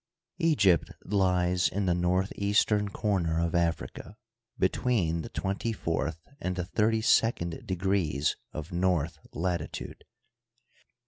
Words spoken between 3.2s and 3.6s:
of